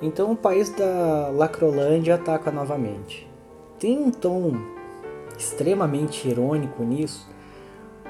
Então 0.00 0.32
o 0.32 0.36
país 0.36 0.68
da 0.70 1.30
Lacrolândia 1.34 2.16
ataca 2.16 2.50
novamente. 2.50 3.26
Tem 3.78 3.98
um 3.98 4.10
tom 4.10 4.54
extremamente 5.38 6.28
irônico 6.28 6.82
nisso, 6.82 7.28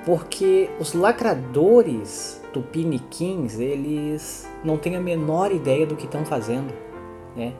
porque 0.04 0.68
os 0.80 0.94
lacradores 0.94 2.40
tupiniquins, 2.52 3.58
eles 3.58 4.48
não 4.64 4.78
têm 4.78 4.96
a 4.96 5.00
menor 5.00 5.52
ideia 5.52 5.86
do 5.86 5.96
que 5.96 6.06
estão 6.06 6.24
fazendo, 6.24 6.72
né? 7.36 7.52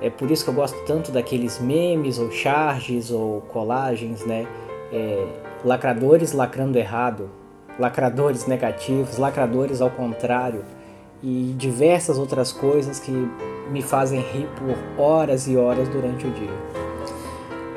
É 0.00 0.10
por 0.10 0.30
isso 0.30 0.44
que 0.44 0.50
eu 0.50 0.54
gosto 0.54 0.76
tanto 0.84 1.10
daqueles 1.10 1.58
memes 1.58 2.18
ou 2.18 2.30
charges 2.30 3.10
ou 3.10 3.40
colagens, 3.42 4.24
né? 4.26 4.46
É, 4.92 5.26
lacradores 5.64 6.32
lacrando 6.32 6.78
errado, 6.78 7.30
lacradores 7.78 8.46
negativos, 8.46 9.16
lacradores 9.16 9.80
ao 9.80 9.90
contrário 9.90 10.64
e 11.26 11.52
diversas 11.58 12.18
outras 12.18 12.52
coisas 12.52 13.00
que 13.00 13.10
me 13.72 13.82
fazem 13.82 14.20
rir 14.20 14.48
por 14.56 15.02
horas 15.02 15.48
e 15.48 15.56
horas 15.56 15.88
durante 15.88 16.24
o 16.24 16.30
dia. 16.30 16.86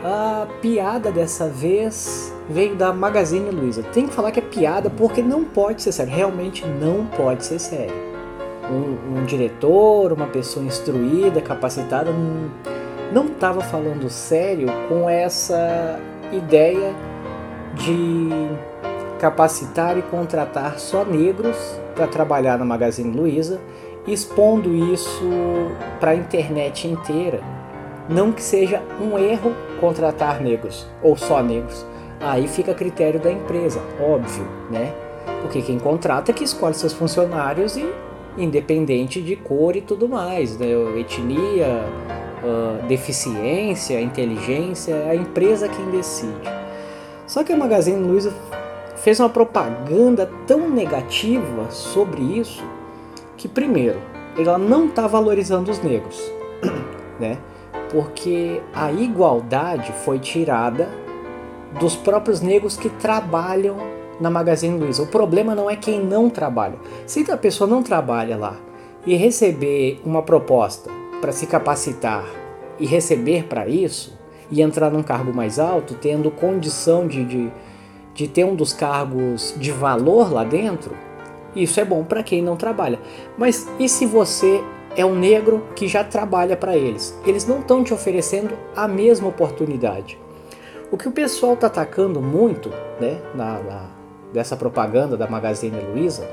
A 0.03 0.48
piada 0.62 1.12
dessa 1.12 1.49
vez 1.49 2.31
veio 2.48 2.76
da 2.76 2.93
Magazine 2.93 3.49
Luiza. 3.49 3.81
Tem 3.81 4.07
que 4.07 4.13
falar 4.13 4.31
que 4.31 4.40
é 4.40 4.43
piada 4.43 4.90
porque 4.91 5.23
não 5.23 5.43
pode 5.43 5.81
ser 5.81 5.91
sério, 5.91 6.13
realmente 6.13 6.63
não 6.63 7.07
pode 7.07 7.43
ser 7.43 7.57
sério 7.57 8.09
um, 8.70 9.20
um 9.20 9.26
diretor, 9.26 10.13
uma 10.13 10.27
pessoa 10.27 10.63
instruída, 10.63 11.41
capacitada, 11.41 12.12
não 13.12 13.26
estava 13.26 13.62
falando 13.62 14.09
sério 14.09 14.68
com 14.88 15.09
essa 15.09 15.99
ideia 16.31 16.93
de 17.73 18.29
capacitar 19.20 19.98
e 19.98 20.02
contratar 20.04 20.79
só 20.79 21.04
negros 21.04 21.57
para 21.99 22.08
trabalhar 22.08 22.58
na 22.58 22.63
Magazine 22.63 23.13
Luiza, 23.13 23.59
expondo 24.07 24.73
isso 24.73 25.30
para 25.99 26.12
a 26.12 26.16
internet 26.16 26.88
inteira. 26.88 27.41
Não 28.07 28.31
que 28.31 28.41
seja 28.41 28.81
um 29.02 29.20
erro 29.20 29.54
contratar 29.82 30.41
negros 30.41 30.87
ou 31.04 31.18
só 31.18 31.43
negros. 31.43 31.85
Aí 32.21 32.48
fica 32.48 32.71
a 32.71 32.76
critério 32.76 33.20
da 33.20 33.29
empresa, 33.29 33.82
óbvio, 33.99 34.48
né? 34.71 34.93
Porque 35.41 35.62
quem 35.62 35.77
contrata 35.77 36.32
é 36.32 36.34
que 36.34 36.46
escolhe 36.46 36.74
seus 36.74 36.93
funcionários 36.93 37.76
e 37.76 37.85
independente 38.37 39.21
de 39.21 39.35
cor 39.35 39.76
e 39.76 39.81
tudo 39.81 40.07
mais, 40.07 40.57
né? 40.57 40.68
etnia, 40.98 41.84
uh, 42.41 42.87
deficiência, 42.87 43.99
inteligência, 43.99 44.93
é 44.93 45.09
a 45.12 45.15
empresa 45.15 45.68
quem 45.68 45.85
decide. 45.91 46.49
Só 47.27 47.43
que 47.43 47.52
a 47.52 47.57
Magazine 47.57 48.02
Luiza 48.02 48.34
fez 49.04 49.20
uma 49.20 49.30
propaganda 49.30 50.30
tão 50.46 50.70
negativa 50.70 51.70
sobre 51.70 52.22
isso 52.22 52.64
que, 53.38 53.48
primeiro, 53.48 54.00
ela 54.38 54.58
não 54.58 54.88
está 54.88 55.08
valorizando 55.08 55.72
os 55.72 55.82
negros, 55.82 56.32
né? 57.20 57.38
porque 57.92 58.62
a 58.74 58.92
igualdade 58.92 59.92
foi 60.04 60.20
tirada 60.20 60.88
dos 61.80 61.96
próprios 61.96 62.42
negros 62.42 62.77
que 62.77 62.90
trabalham 62.90 63.77
na 64.20 64.30
Magazine 64.30 64.78
Luiza. 64.78 65.03
O 65.03 65.08
problema 65.08 65.56
não 65.56 65.70
é 65.70 65.75
quem 65.75 66.03
não 66.03 66.30
trabalha. 66.30 66.75
Se 67.06 67.30
a 67.31 67.38
pessoa 67.38 67.70
não 67.70 67.81
trabalha 67.81 68.38
lá 68.38 68.58
e 69.06 69.16
receber 69.16 70.02
uma 70.06 70.22
proposta 70.22 70.92
para 71.22 71.31
se 71.31 71.47
capacitar 71.47 72.25
e 72.80 72.86
receber 72.86 73.46
para 73.46 73.68
isso 73.68 74.18
e 74.52 74.62
entrar 74.62 74.90
num 74.90 75.03
cargo 75.03 75.34
mais 75.34 75.59
alto, 75.59 75.94
tendo 75.96 76.31
condição 76.31 77.08
de, 77.08 77.24
de, 77.24 77.52
de 78.19 78.28
ter 78.28 78.44
um 78.44 78.53
dos 78.53 78.73
cargos 78.73 79.56
de 79.57 79.72
valor 79.72 80.29
lá 80.29 80.44
dentro, 80.44 80.94
isso 81.56 81.79
é 81.79 81.85
bom 81.85 82.03
para 82.03 82.22
quem 82.22 82.41
não 82.41 82.57
trabalha. 82.57 83.00
Mas 83.38 83.66
e 83.79 83.88
se 83.88 84.06
você 84.06 84.62
é 84.97 85.06
um 85.06 85.16
negro 85.16 85.66
que 85.73 85.88
já 85.88 86.03
trabalha 86.03 86.57
para 86.57 86.75
eles? 86.75 87.17
Eles 87.25 87.47
não 87.47 87.59
estão 87.59 87.81
te 87.81 87.94
oferecendo 87.94 88.57
a 88.75 88.90
mesma 88.90 89.29
oportunidade. 89.29 90.19
O 90.91 90.97
que 90.97 91.07
o 91.07 91.13
pessoal 91.13 91.53
está 91.53 91.67
atacando 91.67 92.22
muito 92.22 92.69
né, 93.00 93.22
na, 93.34 93.59
na 93.59 93.90
dessa 94.34 94.58
propaganda 94.58 95.16
da 95.16 95.25
Magazine 95.25 95.79
Luiza 95.79 96.29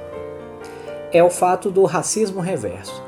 é 1.12 1.22
o 1.22 1.30
fato 1.30 1.70
do 1.70 1.84
racismo 1.84 2.40
reverso. 2.40 3.00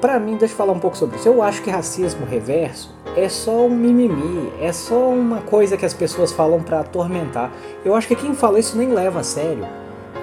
Para 0.00 0.20
mim, 0.20 0.36
deixa 0.36 0.54
eu 0.54 0.58
falar 0.58 0.72
um 0.72 0.78
pouco 0.78 0.96
sobre 0.96 1.16
isso. 1.16 1.28
Eu 1.28 1.42
acho 1.42 1.60
que 1.60 1.70
racismo 1.70 2.24
reverso 2.24 2.94
é 3.16 3.28
só 3.28 3.66
um 3.66 3.70
mimimi, 3.70 4.52
é 4.60 4.72
só 4.72 5.08
uma 5.08 5.40
coisa 5.40 5.76
que 5.76 5.84
as 5.84 5.92
pessoas 5.92 6.30
falam 6.30 6.62
para 6.62 6.80
atormentar. 6.80 7.50
Eu 7.84 7.96
acho 7.96 8.06
que 8.06 8.14
quem 8.14 8.32
fala 8.32 8.60
isso 8.60 8.78
nem 8.78 8.92
leva 8.92 9.20
a 9.20 9.24
sério. 9.24 9.66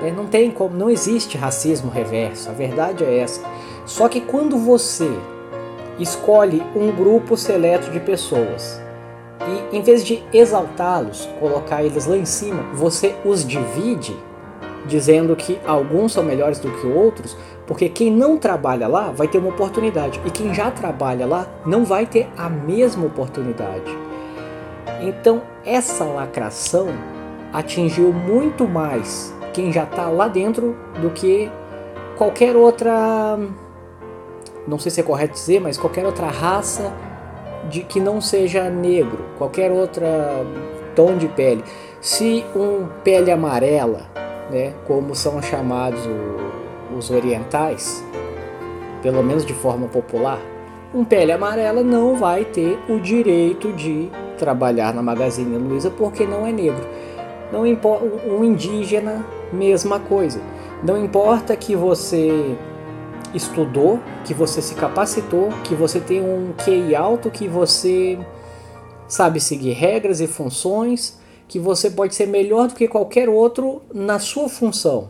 Né? 0.02 0.14
Não 0.16 0.28
tem 0.28 0.50
como, 0.50 0.78
não 0.78 0.90
existe 0.90 1.38
racismo 1.38 1.92
reverso. 1.92 2.50
A 2.50 2.54
verdade 2.54 3.04
é 3.04 3.20
essa. 3.20 3.42
Só 3.86 4.08
que 4.08 4.22
quando 4.22 4.58
você 4.58 5.10
escolhe 6.00 6.64
um 6.76 6.92
grupo 6.92 7.36
seleto 7.36 7.92
de 7.92 8.00
pessoas 8.00 8.82
e 9.72 9.76
em 9.76 9.82
vez 9.82 10.04
de 10.04 10.24
exaltá-los, 10.34 11.28
colocar 11.40 11.84
eles 11.84 12.06
lá 12.06 12.16
em 12.16 12.26
cima, 12.26 12.64
você 12.74 13.16
os 13.26 13.46
divide, 13.46 14.16
dizendo 14.88 15.36
que 15.36 15.60
alguns 15.66 16.14
são 16.14 16.24
melhores 16.24 16.60
do 16.60 16.72
que 16.72 16.88
outros, 16.88 17.36
porque 17.66 17.90
quem 17.90 18.12
não 18.12 18.38
trabalha 18.38 18.88
lá 18.88 19.12
vai 19.12 19.28
ter 19.28 19.38
uma 19.38 19.50
oportunidade 19.50 20.22
e 20.26 20.30
quem 20.30 20.54
já 20.54 20.70
trabalha 20.70 21.26
lá 21.26 21.48
não 21.66 21.84
vai 21.84 22.06
ter 22.06 22.28
a 22.38 22.50
mesma 22.50 23.06
oportunidade. 23.06 23.98
Então, 25.02 25.42
essa 25.66 26.04
lacração 26.04 26.88
atingiu 27.52 28.14
muito 28.14 28.68
mais 28.68 29.34
quem 29.54 29.72
já 29.72 29.84
está 29.84 30.08
lá 30.10 30.28
dentro 30.28 30.76
do 31.02 31.10
que 31.10 31.50
qualquer 32.18 32.56
outra, 32.56 33.40
não 34.68 34.78
sei 34.78 34.92
se 34.92 35.00
é 35.00 35.04
correto 35.04 35.34
dizer, 35.34 35.60
mas 35.62 35.78
qualquer 35.78 36.06
outra 36.06 36.28
raça 36.28 36.94
de 37.70 37.82
que 37.82 38.00
não 38.00 38.22
seja 38.22 38.70
negro, 38.70 39.24
qualquer 39.38 39.72
outra 39.72 40.46
tom 40.96 41.18
de 41.18 41.28
pele. 41.28 41.64
Se 42.02 42.46
um 42.56 42.88
pele 43.04 43.32
amarela, 43.32 44.08
né, 44.50 44.74
como 44.86 45.16
são 45.16 45.42
chamados 45.42 46.02
os 46.96 47.10
orientais, 47.10 48.04
pelo 49.02 49.24
menos 49.24 49.46
de 49.46 49.54
forma 49.54 49.88
popular, 49.88 50.40
um 50.94 51.04
pele 51.04 51.32
amarela 51.32 51.84
não 51.84 52.16
vai 52.16 52.46
ter 52.46 52.80
o 52.90 53.00
direito 53.00 53.74
de 53.74 54.10
trabalhar 54.38 54.94
na 54.94 55.02
Magazine 55.02 55.58
Luiza 55.58 55.90
porque 55.90 56.26
não 56.26 56.48
é 56.48 56.52
negro. 56.52 56.88
Não 57.52 57.66
importa 57.66 58.06
um 58.28 58.44
indígena, 58.44 59.26
mesma 59.52 60.00
coisa. 60.00 60.40
Não 60.82 61.04
importa 61.04 61.56
que 61.56 61.76
você 61.76 62.56
estudou, 63.34 64.00
que 64.24 64.34
você 64.34 64.62
se 64.62 64.74
capacitou, 64.76 65.50
que 65.64 65.76
você 65.76 66.00
tem 66.00 66.22
um 66.22 66.54
QI 66.54 66.96
alto, 66.96 67.30
que 67.30 67.48
você 67.48 68.18
sabe 69.08 69.40
seguir 69.40 69.74
regras 69.74 70.22
e 70.22 70.28
funções, 70.28 71.20
que 71.48 71.60
você 71.60 71.90
pode 71.90 72.16
ser 72.16 72.28
melhor 72.28 72.68
do 72.68 72.76
que 72.76 72.88
qualquer 72.88 73.30
outro 73.30 73.82
na 73.94 74.20
sua 74.20 74.50
função. 74.50 75.10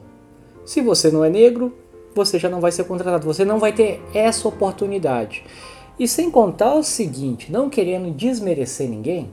Se 0.65 0.81
você 0.81 1.09
não 1.09 1.23
é 1.23 1.29
negro, 1.29 1.73
você 2.13 2.39
já 2.39 2.49
não 2.49 2.59
vai 2.59 2.71
ser 2.71 2.85
contratado, 2.85 3.25
você 3.25 3.45
não 3.45 3.59
vai 3.59 3.71
ter 3.71 4.01
essa 4.13 4.47
oportunidade. 4.47 5.43
E 5.97 6.07
sem 6.07 6.29
contar 6.29 6.75
o 6.75 6.83
seguinte, 6.83 7.51
não 7.51 7.69
querendo 7.69 8.11
desmerecer 8.11 8.89
ninguém, 8.89 9.31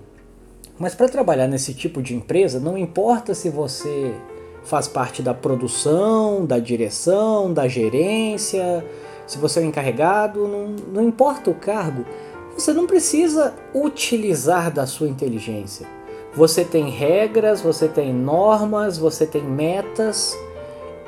mas 0.78 0.94
para 0.94 1.08
trabalhar 1.08 1.46
nesse 1.46 1.74
tipo 1.74 2.02
de 2.02 2.14
empresa, 2.14 2.60
não 2.60 2.76
importa 2.78 3.34
se 3.34 3.48
você 3.50 4.14
faz 4.64 4.86
parte 4.86 5.22
da 5.22 5.34
produção, 5.34 6.44
da 6.44 6.58
direção, 6.58 7.52
da 7.52 7.66
gerência, 7.66 8.84
se 9.26 9.38
você 9.38 9.60
é 9.60 9.62
o 9.62 9.66
encarregado, 9.66 10.46
não, 10.46 10.68
não 10.92 11.02
importa 11.02 11.50
o 11.50 11.54
cargo, 11.54 12.04
você 12.56 12.72
não 12.72 12.86
precisa 12.86 13.54
utilizar 13.74 14.72
da 14.72 14.86
sua 14.86 15.08
inteligência. 15.08 15.86
Você 16.34 16.64
tem 16.64 16.88
regras, 16.88 17.60
você 17.60 17.86
tem 17.88 18.12
normas, 18.12 18.96
você 18.96 19.26
tem 19.26 19.42
metas 19.42 20.38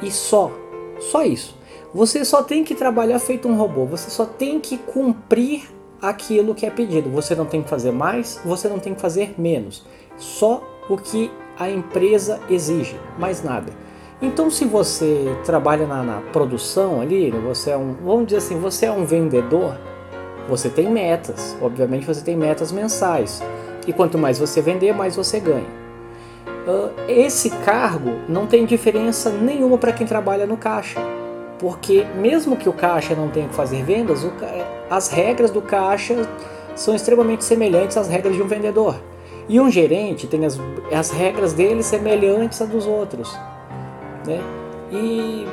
e 0.03 0.11
só, 0.11 0.53
só 1.01 1.23
isso. 1.23 1.57
Você 1.95 2.25
só 2.25 2.43
tem 2.43 2.65
que 2.65 2.75
trabalhar 2.75 3.19
feito 3.19 3.49
um 3.49 3.57
robô, 3.57 3.87
você 3.87 4.11
só 4.11 4.27
tem 4.27 4.61
que 4.61 4.77
cumprir 4.77 5.63
aquilo 6.03 6.55
que 6.55 6.67
é 6.67 6.71
pedido. 6.71 7.09
Você 7.11 7.35
não 7.35 7.47
tem 7.47 7.63
que 7.63 7.69
fazer 7.69 7.93
mais, 7.93 8.41
você 8.45 8.69
não 8.69 8.79
tem 8.79 8.95
que 8.95 9.01
fazer 9.01 9.35
menos. 9.39 9.85
Só 10.17 10.63
o 10.89 10.97
que 10.97 11.31
a 11.59 11.71
empresa 11.71 12.41
exige, 12.51 12.99
mais 13.19 13.43
nada. 13.43 13.73
Então, 14.21 14.51
se 14.51 14.65
você 14.65 15.37
trabalha 15.45 15.87
na, 15.87 16.03
na, 16.03 16.21
produção 16.33 17.01
ali, 17.01 17.31
né, 17.31 17.39
você 17.41 17.71
é 17.71 17.77
um, 17.77 17.95
vamos 18.05 18.27
dizer 18.27 18.39
assim, 18.39 18.59
você 18.59 18.87
é 18.87 18.93
um 18.93 19.05
vendedor, 19.05 19.79
você 20.49 20.69
tem 20.69 20.91
metas. 20.91 21.57
Obviamente, 21.61 22.07
você 22.07 22.23
tem 22.23 22.37
metas 22.37 22.71
mensais. 22.71 23.43
E 23.87 23.93
quanto 23.93 24.19
mais 24.19 24.39
você 24.39 24.61
vender, 24.61 24.93
mais 24.95 25.17
você 25.17 25.41
ganha. 25.41 25.85
Uh, 26.67 26.91
esse 27.09 27.51
cargo 27.51 28.13
não 28.29 28.47
tem 28.47 28.65
diferença 28.65 29.31
nenhuma 29.31 29.77
para 29.77 29.93
quem 29.93 30.07
trabalha 30.07 30.47
no 30.47 30.57
caixa, 30.57 30.99
porque 31.59 32.07
mesmo 32.17 32.57
que 32.57 32.69
o 32.69 32.73
caixa 32.73 33.15
não 33.15 33.29
tenha 33.29 33.49
que 33.49 33.55
fazer 33.55 33.83
vendas, 33.83 34.27
as 34.89 35.09
regras 35.09 35.51
do 35.51 35.61
caixa 35.61 36.27
são 36.75 36.95
extremamente 36.95 37.45
semelhantes 37.45 37.97
às 37.97 38.09
regras 38.09 38.35
de 38.35 38.43
um 38.43 38.47
vendedor. 38.47 38.97
E 39.49 39.61
um 39.61 39.71
gerente 39.71 40.27
tem 40.27 40.45
as, 40.47 40.59
as 40.91 41.11
regras 41.11 41.53
dele 41.53 41.83
semelhantes 41.83 42.61
às 42.63 42.69
dos 42.69 42.87
outros. 42.87 43.31
Né? 44.27 44.41
E 44.91 45.47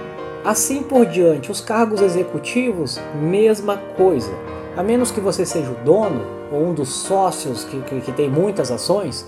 assim 0.44 0.82
por 0.82 1.06
diante. 1.06 1.52
Os 1.52 1.62
cargos 1.62 2.02
executivos, 2.02 3.00
mesma 3.22 3.78
coisa. 3.98 4.32
A 4.76 4.84
menos 4.84 5.12
que 5.12 5.20
você 5.20 5.46
seja 5.46 5.70
o 5.70 5.76
dono 5.84 6.26
ou 6.52 6.68
um 6.68 6.74
dos 6.74 6.90
sócios 6.90 7.64
que, 7.66 7.82
que, 7.82 8.02
que 8.02 8.12
tem 8.12 8.30
muitas 8.30 8.72
ações, 8.72 9.28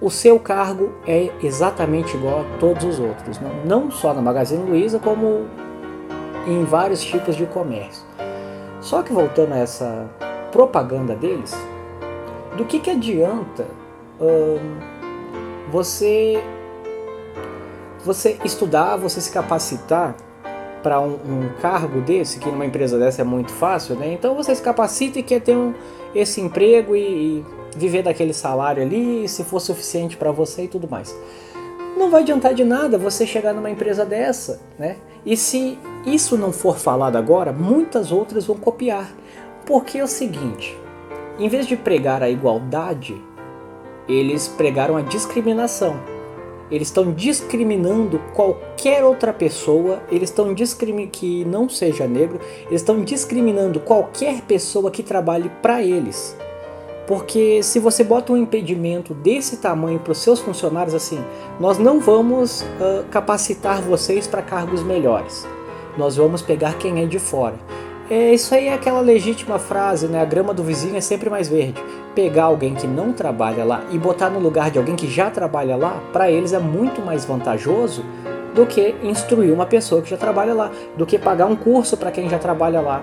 o 0.00 0.10
seu 0.10 0.38
cargo 0.38 0.92
é 1.06 1.30
exatamente 1.42 2.16
igual 2.16 2.40
a 2.40 2.58
todos 2.58 2.84
os 2.84 2.98
outros, 2.98 3.40
não, 3.64 3.90
só 3.90 4.12
na 4.12 4.22
Magazine 4.22 4.68
Luiza, 4.68 4.98
como 4.98 5.46
em 6.46 6.64
vários 6.64 7.02
tipos 7.02 7.36
de 7.36 7.46
comércio. 7.46 8.04
Só 8.80 9.02
que 9.02 9.12
voltando 9.12 9.52
a 9.52 9.58
essa 9.58 10.10
propaganda 10.50 11.14
deles, 11.14 11.54
do 12.56 12.64
que, 12.64 12.80
que 12.80 12.90
adianta 12.90 13.64
hum, 14.20 14.78
você 15.70 16.42
você 18.04 18.36
estudar, 18.44 18.96
você 18.96 19.20
se 19.20 19.30
capacitar 19.30 20.16
para 20.82 21.00
um, 21.00 21.12
um, 21.12 21.48
cargo 21.60 22.00
desse, 22.00 22.38
que 22.38 22.50
numa 22.50 22.66
empresa 22.66 22.98
dessa 22.98 23.22
é 23.22 23.24
muito 23.24 23.52
fácil, 23.52 23.94
né? 23.94 24.12
Então 24.12 24.34
você 24.34 24.54
se 24.54 24.62
capacita 24.62 25.18
e 25.18 25.22
quer 25.22 25.40
ter 25.40 25.56
um, 25.56 25.72
esse 26.14 26.40
emprego 26.40 26.96
e, 26.96 27.00
e 27.00 27.44
viver 27.76 28.02
daquele 28.02 28.32
salário 28.32 28.82
ali, 28.82 29.28
se 29.28 29.44
for 29.44 29.60
suficiente 29.60 30.16
para 30.16 30.30
você 30.30 30.64
e 30.64 30.68
tudo 30.68 30.88
mais. 30.88 31.16
Não 31.96 32.10
vai 32.10 32.22
adiantar 32.22 32.54
de 32.54 32.64
nada 32.64 32.98
você 32.98 33.26
chegar 33.26 33.54
numa 33.54 33.70
empresa 33.70 34.04
dessa, 34.04 34.60
né? 34.78 34.96
E 35.24 35.36
se 35.36 35.78
isso 36.04 36.36
não 36.36 36.52
for 36.52 36.78
falado 36.78 37.16
agora, 37.16 37.52
muitas 37.52 38.10
outras 38.10 38.44
vão 38.44 38.56
copiar. 38.56 39.12
Porque 39.64 39.98
é 39.98 40.04
o 40.04 40.08
seguinte, 40.08 40.76
em 41.38 41.48
vez 41.48 41.66
de 41.66 41.76
pregar 41.76 42.22
a 42.22 42.28
igualdade, 42.28 43.14
eles 44.08 44.48
pregaram 44.48 44.96
a 44.96 45.02
discriminação. 45.02 45.96
Eles 46.72 46.88
estão 46.88 47.12
discriminando 47.12 48.18
qualquer 48.34 49.04
outra 49.04 49.30
pessoa, 49.30 50.02
eles 50.10 50.30
estão 50.30 50.54
discriminando 50.54 51.10
que 51.10 51.44
não 51.44 51.68
seja 51.68 52.08
negro, 52.08 52.40
eles 52.66 52.80
estão 52.80 53.04
discriminando 53.04 53.78
qualquer 53.78 54.40
pessoa 54.40 54.90
que 54.90 55.02
trabalhe 55.02 55.50
para 55.60 55.82
eles. 55.82 56.34
Porque 57.06 57.62
se 57.62 57.78
você 57.78 58.02
bota 58.02 58.32
um 58.32 58.38
impedimento 58.38 59.12
desse 59.12 59.58
tamanho 59.58 59.98
para 59.98 60.12
os 60.12 60.18
seus 60.18 60.40
funcionários, 60.40 60.94
assim, 60.94 61.22
nós 61.60 61.76
não 61.76 62.00
vamos 62.00 62.62
uh, 62.62 63.04
capacitar 63.10 63.82
vocês 63.82 64.26
para 64.26 64.40
cargos 64.40 64.82
melhores. 64.82 65.46
Nós 65.98 66.16
vamos 66.16 66.40
pegar 66.40 66.78
quem 66.78 67.02
é 67.02 67.06
de 67.06 67.18
fora. 67.18 67.56
É, 68.10 68.34
isso 68.34 68.54
aí 68.54 68.66
é 68.66 68.74
aquela 68.74 69.00
legítima 69.00 69.58
frase, 69.58 70.06
né? 70.06 70.20
A 70.20 70.24
grama 70.24 70.52
do 70.52 70.62
vizinho 70.62 70.96
é 70.96 71.00
sempre 71.00 71.30
mais 71.30 71.48
verde. 71.48 71.82
Pegar 72.14 72.44
alguém 72.44 72.74
que 72.74 72.86
não 72.86 73.12
trabalha 73.12 73.64
lá 73.64 73.84
e 73.90 73.98
botar 73.98 74.28
no 74.28 74.38
lugar 74.38 74.70
de 74.70 74.78
alguém 74.78 74.96
que 74.96 75.06
já 75.06 75.30
trabalha 75.30 75.76
lá, 75.76 76.02
para 76.12 76.30
eles 76.30 76.52
é 76.52 76.58
muito 76.58 77.00
mais 77.00 77.24
vantajoso 77.24 78.04
do 78.54 78.66
que 78.66 78.94
instruir 79.02 79.52
uma 79.52 79.64
pessoa 79.64 80.02
que 80.02 80.10
já 80.10 80.16
trabalha 80.16 80.52
lá, 80.52 80.70
do 80.96 81.06
que 81.06 81.18
pagar 81.18 81.46
um 81.46 81.56
curso 81.56 81.96
para 81.96 82.10
quem 82.10 82.28
já 82.28 82.38
trabalha 82.38 82.80
lá. 82.80 83.02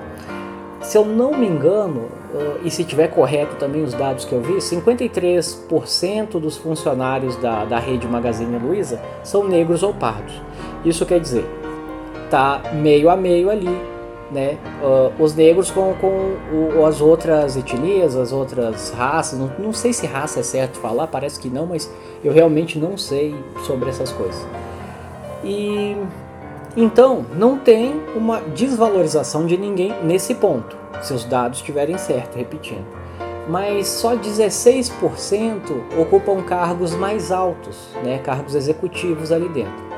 Se 0.81 0.97
eu 0.97 1.03
não 1.03 1.33
me 1.33 1.47
engano, 1.47 2.07
e 2.63 2.69
se 2.69 2.83
tiver 2.83 3.07
correto 3.07 3.55
também 3.55 3.83
os 3.83 3.93
dados 3.93 4.25
que 4.25 4.33
eu 4.33 4.41
vi, 4.41 4.57
53% 4.57 6.39
dos 6.39 6.55
funcionários 6.55 7.35
da, 7.37 7.65
da 7.65 7.79
rede 7.79 8.07
Magazine 8.07 8.59
Luiza 8.59 9.01
são 9.23 9.47
negros 9.47 9.81
ou 9.81 9.93
pardos. 9.93 10.39
Isso 10.85 11.05
quer 11.05 11.19
dizer, 11.19 11.45
tá 12.29 12.61
meio 12.73 13.09
a 13.09 13.17
meio 13.17 13.49
ali 13.49 13.98
né, 14.31 14.57
uh, 14.81 15.11
os 15.21 15.35
negros 15.35 15.71
com, 15.71 15.93
com 15.95 16.35
o, 16.77 16.85
as 16.85 17.01
outras 17.01 17.57
etnias, 17.57 18.15
as 18.15 18.31
outras 18.31 18.91
raças. 18.91 19.39
Não, 19.39 19.51
não 19.57 19.73
sei 19.73 19.93
se 19.93 20.05
raça 20.05 20.39
é 20.39 20.43
certo 20.43 20.77
falar, 20.79 21.07
parece 21.07 21.39
que 21.39 21.49
não, 21.49 21.65
mas 21.65 21.91
eu 22.23 22.31
realmente 22.31 22.77
não 22.77 22.97
sei 22.97 23.35
sobre 23.65 23.89
essas 23.89 24.11
coisas. 24.11 24.45
E 25.43 25.95
então 26.77 27.25
não 27.35 27.57
tem 27.57 28.01
uma 28.15 28.39
desvalorização 28.41 29.45
de 29.45 29.57
ninguém 29.57 29.93
nesse 30.03 30.35
ponto, 30.35 30.77
se 31.01 31.13
os 31.13 31.25
dados 31.25 31.59
estiverem 31.59 31.97
certos, 31.97 32.35
repetindo. 32.35 32.85
Mas 33.47 33.87
só 33.87 34.15
16% 34.15 34.91
ocupam 35.99 36.43
cargos 36.43 36.93
mais 36.93 37.31
altos, 37.31 37.89
né, 38.03 38.19
cargos 38.19 38.53
executivos 38.53 39.31
ali 39.31 39.49
dentro. 39.49 39.88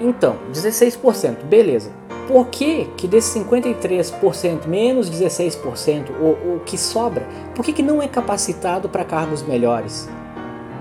Então, 0.00 0.36
16%, 0.52 1.44
beleza 1.44 1.90
por 2.26 2.48
que, 2.48 2.86
que 2.96 3.06
desses 3.06 3.40
53%, 3.42 4.66
menos 4.66 5.08
16%, 5.08 6.10
o, 6.10 6.56
o 6.56 6.60
que 6.64 6.76
sobra, 6.76 7.26
por 7.54 7.64
que, 7.64 7.72
que 7.72 7.82
não 7.82 8.02
é 8.02 8.08
capacitado 8.08 8.88
para 8.88 9.04
cargos 9.04 9.42
melhores? 9.42 10.08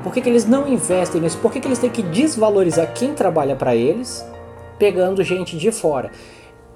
Por 0.04 0.14
que, 0.14 0.22
que 0.22 0.30
eles 0.30 0.46
não 0.46 0.68
investem 0.68 1.22
nisso? 1.22 1.38
Por 1.38 1.52
que, 1.52 1.60
que 1.60 1.68
eles 1.68 1.80
têm 1.80 1.90
que 1.90 2.02
desvalorizar 2.02 2.94
quem 2.94 3.14
trabalha 3.14 3.56
para 3.56 3.76
eles, 3.76 4.26
pegando 4.78 5.24
gente 5.24 5.58
de 5.58 5.72
fora? 5.72 6.12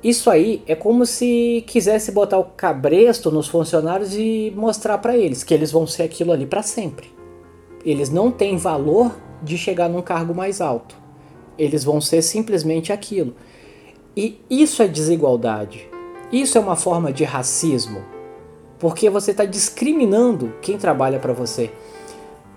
Isso 0.03 0.30
aí 0.30 0.63
é 0.65 0.75
como 0.75 1.06
se 1.06 1.63
quisesse 1.68 2.12
botar 2.12 2.38
o 2.38 2.45
cabresto 2.45 3.31
nos 3.31 3.47
funcionários 3.47 4.15
e 4.15 4.53
mostrar 4.56 4.97
para 5.00 5.18
eles 5.18 5.44
que 5.44 5.53
eles 5.53 5.71
vão 5.71 5.86
ser 5.86 6.03
aquilo 6.03 6.31
ali 6.31 6.45
para 6.45 6.63
sempre. 6.63 7.12
Eles 7.83 8.09
não 8.09 8.31
têm 8.31 8.56
valor 8.56 9.15
de 9.41 9.57
chegar 9.57 9.89
num 9.89 10.01
cargo 10.01 10.33
mais 10.33 10.62
alto. 10.62 11.08
Eles 11.59 11.83
vão 11.83 12.00
ser 12.00 12.21
simplesmente 12.21 12.94
aquilo. 12.94 13.35
E 14.15 14.41
isso 14.50 14.81
é 14.81 14.88
desigualdade. 14.88 15.88
Isso 16.31 16.57
é 16.57 16.61
uma 16.61 16.77
forma 16.77 17.11
de 17.11 17.25
racismo. 17.25 18.01
Porque 18.79 19.09
você 19.09 19.31
está 19.31 19.44
discriminando 19.44 20.53
quem 20.61 20.77
trabalha 20.77 21.19
para 21.19 21.33
você. 21.33 21.69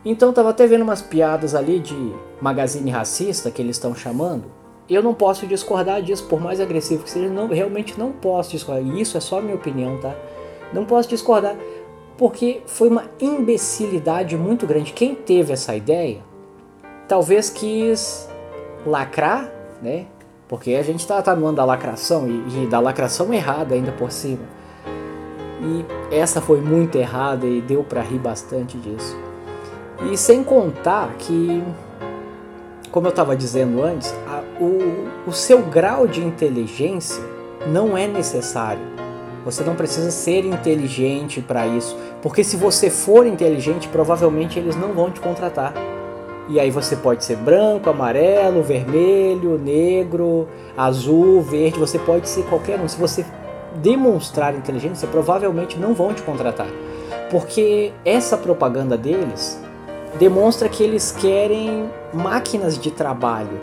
Então 0.04 0.30
estava 0.30 0.50
até 0.50 0.66
vendo 0.66 0.82
umas 0.82 1.02
piadas 1.02 1.54
ali 1.54 1.80
de 1.80 1.96
magazine 2.40 2.90
racista 2.90 3.50
que 3.50 3.60
eles 3.60 3.76
estão 3.76 3.94
chamando. 3.94 4.44
Eu 4.88 5.02
não 5.02 5.14
posso 5.14 5.46
discordar 5.46 6.02
disso, 6.02 6.26
por 6.28 6.40
mais 6.40 6.60
agressivo 6.60 7.04
que 7.04 7.10
seja, 7.10 7.28
não, 7.28 7.48
realmente 7.48 7.98
não 7.98 8.12
posso 8.12 8.50
discordar. 8.50 8.96
Isso 8.96 9.16
é 9.16 9.20
só 9.20 9.40
minha 9.40 9.54
opinião, 9.54 9.98
tá? 9.98 10.14
Não 10.72 10.84
posso 10.84 11.08
discordar, 11.08 11.56
porque 12.18 12.62
foi 12.66 12.88
uma 12.88 13.04
imbecilidade 13.20 14.36
muito 14.36 14.66
grande. 14.66 14.92
Quem 14.92 15.14
teve 15.14 15.52
essa 15.52 15.74
ideia, 15.74 16.18
talvez 17.06 17.48
quis 17.48 18.28
lacrar, 18.86 19.50
né? 19.80 20.06
Porque 20.48 20.74
a 20.74 20.82
gente 20.82 21.00
está 21.00 21.20
tá 21.22 21.34
no 21.34 21.46
ano 21.46 21.56
da 21.56 21.64
lacração 21.64 22.28
e, 22.28 22.64
e 22.64 22.66
da 22.66 22.78
lacração 22.78 23.32
errada 23.32 23.74
ainda 23.74 23.92
por 23.92 24.12
cima. 24.12 24.44
E 25.62 26.14
essa 26.14 26.40
foi 26.40 26.60
muito 26.60 26.98
errada 26.98 27.46
e 27.46 27.60
deu 27.60 27.84
para 27.84 28.02
rir 28.02 28.18
bastante 28.18 28.76
disso. 28.76 29.16
E 30.10 30.16
sem 30.16 30.42
contar 30.42 31.14
que, 31.18 31.62
como 32.90 33.06
eu 33.06 33.10
estava 33.10 33.36
dizendo 33.36 33.82
antes, 33.82 34.12
a, 34.26 34.42
o, 34.60 35.08
o 35.28 35.32
seu 35.32 35.62
grau 35.62 36.06
de 36.06 36.20
inteligência 36.20 37.22
não 37.66 37.96
é 37.96 38.06
necessário. 38.06 38.82
Você 39.44 39.62
não 39.64 39.74
precisa 39.74 40.10
ser 40.10 40.44
inteligente 40.44 41.40
para 41.40 41.66
isso, 41.66 41.96
porque 42.20 42.44
se 42.44 42.56
você 42.56 42.90
for 42.90 43.26
inteligente, 43.26 43.88
provavelmente 43.88 44.58
eles 44.58 44.76
não 44.76 44.92
vão 44.92 45.10
te 45.10 45.20
contratar. 45.20 45.74
E 46.48 46.58
aí 46.58 46.70
você 46.70 46.96
pode 46.96 47.24
ser 47.24 47.36
branco, 47.36 47.88
amarelo, 47.88 48.62
vermelho, 48.62 49.58
negro, 49.58 50.48
azul, 50.76 51.40
verde, 51.40 51.78
você 51.78 51.98
pode 51.98 52.28
ser 52.28 52.44
qualquer 52.44 52.80
um. 52.80 52.88
Se 52.88 52.98
você 52.98 53.24
demonstrar 53.76 54.54
inteligência, 54.54 55.06
provavelmente 55.08 55.78
não 55.78 55.94
vão 55.94 56.12
te 56.12 56.22
contratar. 56.22 56.66
Porque 57.30 57.92
essa 58.04 58.36
propaganda 58.36 58.96
deles 58.96 59.60
demonstra 60.18 60.68
que 60.68 60.82
eles 60.82 61.12
querem 61.12 61.88
máquinas 62.12 62.78
de 62.78 62.90
trabalho. 62.90 63.60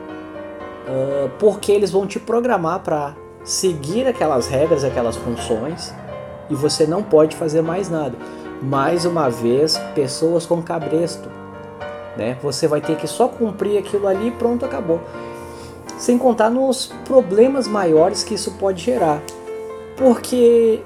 Uh, 0.88 1.29
porque 1.38 1.71
eles 1.71 1.91
vão 1.91 2.07
te 2.07 2.19
programar 2.19 2.79
para 2.79 3.13
seguir 3.43 4.07
aquelas 4.07 4.48
regras, 4.48 4.83
aquelas 4.83 5.15
funções, 5.15 5.93
e 6.50 6.55
você 6.55 6.88
não 6.88 7.03
pode 7.03 7.36
fazer 7.36 7.62
mais 7.62 7.89
nada. 7.89 8.15
Mais 8.62 9.05
uma 9.05 9.29
vez, 9.29 9.77
pessoas 9.93 10.45
com 10.45 10.62
cabresto 10.62 11.38
né? 12.19 12.38
Você 12.43 12.67
vai 12.67 12.81
ter 12.81 12.97
que 12.97 13.07
só 13.07 13.29
cumprir 13.29 13.77
aquilo 13.77 14.05
ali 14.05 14.27
e 14.27 14.31
pronto, 14.31 14.65
acabou. 14.65 14.99
Sem 15.97 16.17
contar 16.17 16.49
nos 16.49 16.88
problemas 17.05 17.67
maiores 17.67 18.23
que 18.23 18.35
isso 18.35 18.51
pode 18.59 18.83
gerar. 18.83 19.23
Porque 19.97 20.81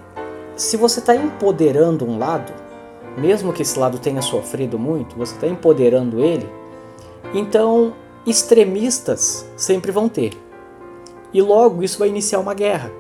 se 0.56 0.78
você 0.78 1.00
está 1.00 1.16
empoderando 1.16 2.06
um 2.06 2.20
lado, 2.20 2.54
mesmo 3.18 3.52
que 3.52 3.64
esse 3.64 3.78
lado 3.78 3.98
tenha 3.98 4.22
sofrido 4.22 4.78
muito, 4.78 5.16
você 5.16 5.34
está 5.34 5.48
empoderando 5.48 6.24
ele, 6.24 6.48
então 7.34 7.94
extremistas 8.26 9.46
sempre 9.58 9.92
vão 9.92 10.08
ter. 10.08 10.34
E 11.34 11.42
logo 11.42 11.82
isso 11.84 11.98
vai 11.98 12.10
iniciar 12.10 12.40
uma 12.40 12.54
guerra. 12.54 12.92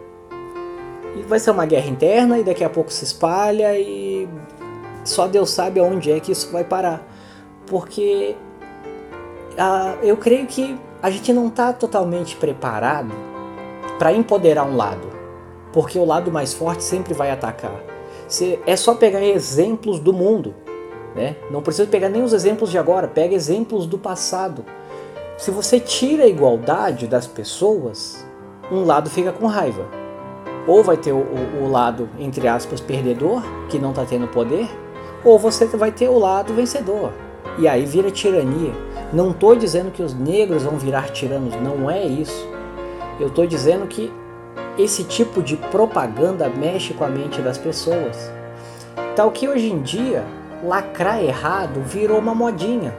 E 1.15 1.21
vai 1.21 1.39
ser 1.39 1.51
uma 1.51 1.65
guerra 1.67 1.87
interna 1.87 2.39
e 2.39 2.43
daqui 2.43 2.63
a 2.63 2.69
pouco 2.69 2.91
se 2.91 3.03
espalha 3.03 3.77
e 3.79 4.27
só 5.03 5.27
Deus 5.27 5.51
sabe 5.51 5.79
aonde 5.79 6.11
é 6.11 6.19
que 6.19 6.31
isso 6.31 6.51
vai 6.51 6.63
parar 6.63 7.12
porque 7.73 8.35
uh, 9.53 9.97
eu 10.05 10.15
creio 10.15 10.45
que 10.45 10.79
a 11.01 11.09
gente 11.09 11.33
não 11.33 11.47
está 11.47 11.73
totalmente 11.73 12.35
preparado 12.35 13.11
para 13.97 14.13
empoderar 14.13 14.63
um 14.63 14.75
lado, 14.75 15.07
porque 15.71 15.97
o 15.97 16.05
lado 16.05 16.31
mais 16.31 16.53
forte 16.53 16.83
sempre 16.83 17.15
vai 17.15 17.31
atacar. 17.31 17.81
Se, 18.27 18.59
é 18.67 18.75
só 18.75 18.93
pegar 18.93 19.23
exemplos 19.23 19.99
do 19.99 20.13
mundo, 20.13 20.53
né? 21.15 21.35
Não 21.49 21.63
precisa 21.63 21.87
pegar 21.87 22.09
nem 22.09 22.21
os 22.21 22.31
exemplos 22.31 22.69
de 22.69 22.77
agora, 22.77 23.07
pega 23.07 23.33
exemplos 23.33 23.87
do 23.87 23.97
passado. 23.97 24.63
Se 25.35 25.49
você 25.49 25.79
tira 25.79 26.25
a 26.25 26.27
igualdade 26.27 27.07
das 27.07 27.25
pessoas, 27.25 28.23
um 28.71 28.85
lado 28.85 29.09
fica 29.09 29.31
com 29.31 29.47
raiva. 29.47 29.87
Ou 30.67 30.83
vai 30.83 30.95
ter 30.95 31.11
o, 31.11 31.25
o 31.59 31.67
lado, 31.71 32.07
entre 32.19 32.47
aspas, 32.47 32.79
perdedor, 32.79 33.41
que 33.67 33.79
não 33.79 33.89
está 33.89 34.05
tendo 34.05 34.27
poder, 34.27 34.69
ou 35.25 35.39
você 35.39 35.65
vai 35.65 35.91
ter 35.91 36.07
o 36.07 36.19
lado 36.19 36.53
vencedor. 36.53 37.11
E 37.57 37.67
aí 37.67 37.85
vira 37.85 38.09
tirania. 38.09 38.73
Não 39.11 39.31
estou 39.31 39.55
dizendo 39.55 39.91
que 39.91 40.01
os 40.01 40.13
negros 40.13 40.63
vão 40.63 40.77
virar 40.77 41.09
tiranos, 41.09 41.55
não 41.55 41.89
é 41.89 42.03
isso. 42.03 42.47
Eu 43.19 43.27
estou 43.27 43.45
dizendo 43.45 43.85
que 43.85 44.11
esse 44.77 45.03
tipo 45.03 45.41
de 45.43 45.55
propaganda 45.55 46.49
mexe 46.49 46.93
com 46.93 47.03
a 47.03 47.09
mente 47.09 47.41
das 47.41 47.57
pessoas. 47.57 48.31
Tal 49.15 49.29
que 49.31 49.47
hoje 49.47 49.71
em 49.71 49.81
dia, 49.81 50.23
lacrar 50.63 51.23
errado 51.23 51.81
virou 51.81 52.17
uma 52.17 52.33
modinha. 52.33 52.93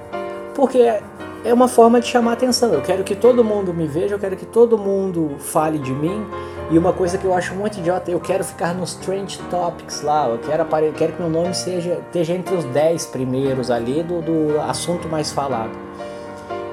Porque 0.54 1.00
é 1.44 1.52
uma 1.52 1.68
forma 1.68 2.00
de 2.00 2.06
chamar 2.06 2.32
atenção. 2.32 2.72
Eu 2.72 2.80
quero 2.80 3.04
que 3.04 3.14
todo 3.14 3.44
mundo 3.44 3.72
me 3.74 3.86
veja, 3.86 4.14
eu 4.14 4.18
quero 4.18 4.34
que 4.34 4.46
todo 4.46 4.78
mundo 4.78 5.36
fale 5.38 5.78
de 5.78 5.92
mim. 5.92 6.26
E 6.70 6.78
uma 6.78 6.94
coisa 6.94 7.18
que 7.18 7.26
eu 7.26 7.34
acho 7.34 7.54
muito 7.54 7.78
idiota, 7.78 8.10
eu 8.10 8.18
quero 8.18 8.42
ficar 8.42 8.74
nos 8.74 8.94
Trend 8.94 9.38
Topics 9.50 10.00
lá, 10.00 10.28
eu 10.28 10.38
quero, 10.38 10.62
eu 10.62 10.92
quero 10.94 11.12
que 11.12 11.20
meu 11.20 11.30
nome 11.30 11.54
seja, 11.54 12.00
esteja 12.06 12.32
entre 12.32 12.54
os 12.54 12.64
10 12.64 13.06
primeiros 13.06 13.70
ali 13.70 14.02
do, 14.02 14.22
do 14.22 14.60
assunto 14.62 15.06
mais 15.06 15.30
falado. 15.30 15.72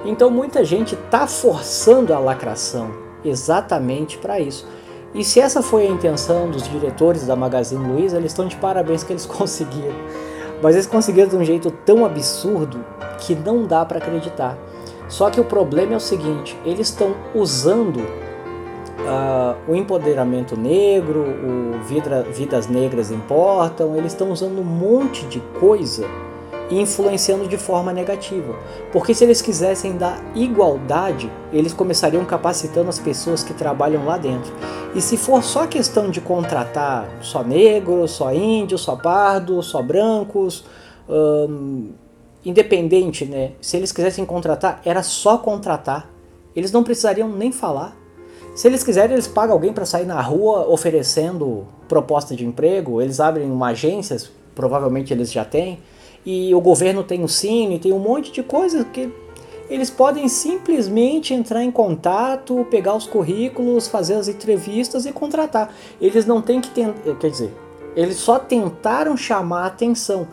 Então 0.06 0.32
muita 0.32 0.64
gente 0.64 0.96
está 0.96 1.28
forçando 1.28 2.14
a 2.14 2.20
lacração 2.20 2.92
exatamente 3.24 4.18
para 4.18 4.40
isso. 4.40 4.66
E 5.14 5.26
se 5.26 5.42
essa 5.42 5.62
foi 5.62 5.86
a 5.86 5.90
intenção 5.90 6.50
dos 6.50 6.68
diretores 6.70 7.28
da 7.28 7.36
Magazine 7.36 7.86
Luiza, 7.86 8.16
eles 8.16 8.32
estão 8.32 8.48
de 8.48 8.56
parabéns 8.56 9.04
que 9.04 9.12
eles 9.12 9.26
conseguiram. 9.28 9.96
Mas 10.62 10.76
eles 10.76 10.88
conseguiram 10.88 11.30
de 11.30 11.36
um 11.36 11.44
jeito 11.44 11.72
tão 11.72 12.06
absurdo 12.06 12.84
que 13.20 13.36
não 13.36 13.64
dá 13.64 13.84
para 13.86 13.98
acreditar. 13.98 14.58
Só 15.08 15.30
que 15.30 15.40
o 15.40 15.44
problema 15.44 15.94
é 15.94 15.98
o 15.98 16.00
seguinte: 16.00 16.58
eles 16.64 16.90
estão 16.90 17.16
usando 17.34 17.98
uh, 17.98 19.56
o 19.68 19.76
empoderamento 19.76 20.58
negro, 20.58 21.22
o 21.22 21.84
vida, 21.84 22.24
vidas 22.24 22.68
negras 22.68 23.12
importam, 23.12 23.96
eles 23.96 24.14
estão 24.14 24.32
usando 24.32 24.60
um 24.60 24.64
monte 24.64 25.26
de 25.26 25.40
coisa 25.60 26.06
e 26.72 26.80
influenciando 26.80 27.48
de 27.48 27.58
forma 27.58 27.92
negativa. 27.92 28.56
Porque 28.92 29.14
se 29.14 29.26
eles 29.26 29.42
quisessem 29.42 29.98
dar 29.98 30.24
igualdade, 30.34 31.30
eles 31.52 31.74
começariam 31.74 32.24
capacitando 32.24 32.90
as 32.90 32.98
pessoas 32.98 33.44
que 33.44 33.54
trabalham 33.54 34.06
lá 34.06 34.18
dentro. 34.18 34.52
E 34.96 35.02
se 35.02 35.18
for 35.18 35.44
só 35.44 35.68
questão 35.68 36.10
de 36.10 36.22
contratar 36.22 37.08
só 37.22 37.44
negros, 37.44 38.12
só 38.12 38.34
índios, 38.34 38.82
só 38.82 38.96
pardos, 38.96 39.68
só 39.68 39.84
brancos, 39.84 40.64
hum, 41.10 41.90
independente, 42.44 43.26
né? 43.26 43.52
Se 43.62 43.76
eles 43.76 43.92
quisessem 43.92 44.26
contratar, 44.26 44.82
era 44.86 45.04
só 45.04 45.38
contratar. 45.38 46.10
Eles 46.56 46.72
não 46.72 46.84
precisariam 46.84 47.30
nem 47.30 47.52
falar. 47.52 47.96
Se 48.56 48.68
eles 48.68 48.84
quiserem, 48.84 49.14
eles 49.14 49.28
pagam 49.28 49.54
alguém 49.54 49.72
para 49.72 49.86
sair 49.86 50.06
na 50.06 50.20
rua 50.22 50.68
oferecendo 50.68 51.66
proposta 51.88 52.36
de 52.36 52.46
emprego, 52.46 53.02
eles 53.02 53.20
abrem 53.20 53.50
uma 53.50 53.68
agência, 53.68 54.18
provavelmente 54.54 55.14
eles 55.14 55.32
já 55.32 55.46
têm, 55.46 55.80
e 56.26 56.54
o 56.54 56.62
governo 56.62 57.04
tem 57.04 57.24
o 57.24 57.28
Cine, 57.28 57.80
tem 57.80 57.92
um 57.92 58.00
monte 58.00 58.32
de 58.32 58.44
coisas 58.44 58.86
que 58.92 59.12
eles 59.70 59.90
podem 59.90 60.28
simplesmente 60.28 61.34
entrar 61.34 61.64
em 61.64 61.72
contato, 61.72 62.68
pegar 62.70 62.94
os 62.94 63.08
currículos, 63.08 63.88
fazer 63.88 64.16
as 64.16 64.28
entrevistas 64.28 65.06
e 65.06 65.14
contratar. 65.14 65.74
Eles 66.00 66.26
não 66.26 66.42
têm 66.42 66.60
que 66.60 66.70
tentar, 66.70 67.16
quer 67.16 67.30
dizer, 67.30 67.54
eles 67.96 68.18
só 68.18 68.38
tentaram 68.38 69.16
chamar 69.16 69.64
a 69.64 69.68
atenção. 69.68 70.28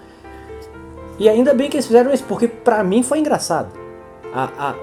E 1.18 1.28
ainda 1.28 1.54
bem 1.54 1.71
que 1.71 1.76
eles 1.76 1.87
fizeram 1.87 2.12
isso, 2.12 2.25
porque 2.25 2.49
para 2.49 2.83
mim 2.83 3.02
foi 3.02 3.21
engraçado. 3.21 3.73
A, 4.35 4.71
a, 4.71 4.75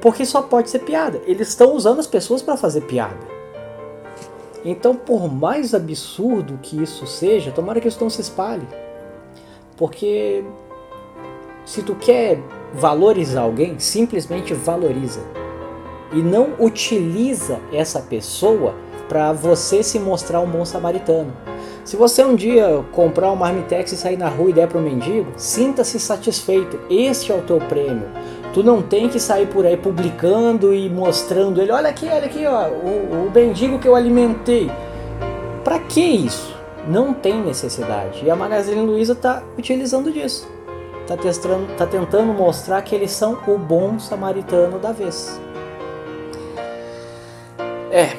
porque 0.00 0.24
só 0.24 0.42
pode 0.42 0.70
ser 0.70 0.80
piada. 0.80 1.20
Eles 1.26 1.48
estão 1.48 1.74
usando 1.74 1.98
as 1.98 2.06
pessoas 2.06 2.40
para 2.40 2.56
fazer 2.56 2.82
piada. 2.82 3.38
Então, 4.64 4.94
por 4.94 5.32
mais 5.32 5.74
absurdo 5.74 6.58
que 6.60 6.82
isso 6.82 7.06
seja, 7.06 7.52
tomara 7.52 7.80
que 7.80 7.88
isso 7.88 8.00
não 8.00 8.10
se 8.10 8.20
espalhe. 8.20 8.66
Porque 9.78 10.44
se 11.64 11.82
tu 11.82 11.94
quer 11.94 12.40
valorizar 12.74 13.42
alguém, 13.42 13.78
simplesmente 13.78 14.52
valoriza. 14.52 15.20
E 16.12 16.16
não 16.16 16.54
utiliza 16.58 17.60
essa 17.72 18.00
pessoa 18.00 18.74
para 19.08 19.32
você 19.32 19.82
se 19.82 19.98
mostrar 19.98 20.40
um 20.40 20.48
bom 20.48 20.64
samaritano. 20.64 21.32
Se 21.84 21.96
você 21.96 22.22
um 22.24 22.34
dia 22.34 22.84
comprar 22.92 23.30
um 23.30 23.36
marmitex 23.36 23.92
e 23.92 23.96
sair 23.96 24.18
na 24.18 24.28
rua 24.28 24.50
e 24.50 24.52
der 24.52 24.68
para 24.68 24.78
o 24.78 24.82
mendigo, 24.82 25.32
sinta-se 25.36 25.98
satisfeito. 25.98 26.78
Este 26.90 27.32
é 27.32 27.34
o 27.34 27.42
teu 27.42 27.58
prêmio. 27.58 28.08
Tu 28.52 28.62
não 28.62 28.82
tem 28.82 29.08
que 29.08 29.20
sair 29.20 29.46
por 29.46 29.64
aí 29.64 29.76
publicando 29.76 30.74
e 30.74 30.90
mostrando 30.90 31.62
ele. 31.62 31.70
Olha 31.70 31.88
aqui, 31.88 32.06
olha 32.06 32.26
aqui, 32.26 32.44
ó, 32.46 32.68
o, 32.68 33.26
o 33.26 33.32
mendigo 33.34 33.78
que 33.78 33.88
eu 33.88 33.94
alimentei. 33.94 34.70
Para 35.62 35.78
que 35.78 36.00
isso? 36.00 36.57
Não 36.88 37.12
tem 37.12 37.42
necessidade. 37.42 38.24
E 38.24 38.30
a 38.30 38.34
Magazine 38.34 38.80
Luiza 38.80 39.12
está 39.12 39.42
utilizando 39.58 40.10
disso. 40.10 40.48
Está 41.02 41.16
tá 41.76 41.86
tentando 41.86 42.32
mostrar 42.32 42.80
que 42.80 42.94
eles 42.94 43.10
são 43.10 43.38
o 43.46 43.58
bom 43.58 43.98
samaritano 43.98 44.78
da 44.78 44.90
vez. 44.90 45.38
É, 47.90 48.16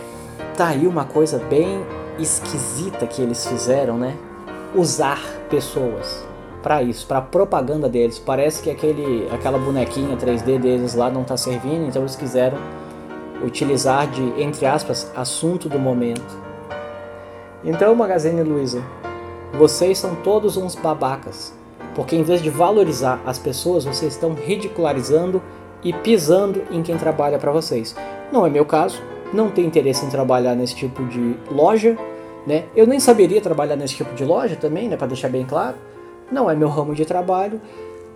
tá 0.55 0.67
aí 0.67 0.85
uma 0.85 1.05
coisa 1.05 1.39
bem 1.49 1.83
esquisita 2.19 3.07
que 3.07 3.21
eles 3.23 3.45
fizeram, 3.45 3.97
né? 3.97 4.15
Usar 4.75 5.19
pessoas 5.49 6.27
para 6.61 6.83
isso, 6.83 7.07
para 7.07 7.21
propaganda 7.21 7.89
deles. 7.89 8.19
Parece 8.19 8.61
que 8.61 8.69
aquele, 8.69 9.27
aquela 9.31 9.57
bonequinha 9.57 10.15
3D 10.15 10.59
deles 10.59 10.93
lá 10.93 11.09
não 11.09 11.23
tá 11.23 11.37
servindo, 11.37 11.87
então 11.87 12.03
eles 12.03 12.15
quiseram 12.15 12.57
utilizar 13.43 14.07
de, 14.07 14.21
entre 14.41 14.65
aspas, 14.67 15.11
assunto 15.15 15.67
do 15.67 15.79
momento. 15.79 16.48
Então, 17.63 17.93
Magazine 17.93 18.41
Luiza, 18.41 18.81
vocês 19.53 19.97
são 19.97 20.15
todos 20.15 20.55
uns 20.55 20.75
babacas, 20.75 21.53
porque 21.93 22.15
em 22.15 22.23
vez 22.23 22.41
de 22.41 22.49
valorizar 22.49 23.21
as 23.25 23.37
pessoas, 23.37 23.83
vocês 23.83 24.13
estão 24.13 24.33
ridicularizando 24.33 25.41
e 25.83 25.91
pisando 25.91 26.63
em 26.71 26.81
quem 26.81 26.97
trabalha 26.97 27.37
para 27.37 27.51
vocês. 27.51 27.95
Não 28.31 28.45
é 28.45 28.49
meu 28.49 28.65
caso, 28.65 29.01
não 29.33 29.49
tenho 29.49 29.67
interesse 29.67 30.05
em 30.05 30.09
trabalhar 30.09 30.55
nesse 30.55 30.75
tipo 30.75 31.03
de 31.05 31.35
loja, 31.51 31.97
né? 32.47 32.65
Eu 32.75 32.87
nem 32.87 32.99
saberia 32.99 33.41
trabalhar 33.41 33.75
nesse 33.75 33.95
tipo 33.95 34.13
de 34.15 34.23
loja 34.23 34.55
também, 34.55 34.87
né, 34.87 34.95
para 34.95 35.07
deixar 35.07 35.29
bem 35.29 35.45
claro. 35.45 35.75
Não 36.31 36.49
é 36.49 36.55
meu 36.55 36.69
ramo 36.69 36.95
de 36.95 37.05
trabalho, 37.05 37.59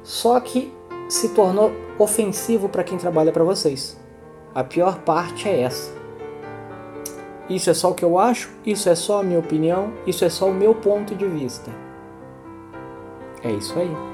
só 0.04 0.40
que 0.40 0.72
se 1.10 1.30
tornou 1.30 1.72
ofensivo 2.00 2.70
para 2.70 2.84
quem 2.84 2.98
trabalha 2.98 3.32
para 3.32 3.44
vocês. 3.44 4.00
A 4.56 4.64
pior 4.64 5.00
parte 5.00 5.50
é 5.50 5.62
essa. 5.62 6.03
Isso 7.50 7.70
é 7.70 7.74
só 7.74 7.92
o 7.92 7.94
que 7.94 8.06
eu 8.06 8.18
acho, 8.18 8.50
isso 8.66 8.90
é 8.90 8.96
só 8.96 9.20
a 9.20 9.24
minha 9.24 9.40
opinião, 9.40 9.94
isso 10.08 10.24
é 10.24 10.30
só 10.30 10.48
o 10.48 10.54
meu 10.54 10.74
ponto 10.74 11.14
de 11.14 11.28
vista. 11.28 11.72
É 13.44 13.52
isso 13.52 13.78
aí. 13.78 14.13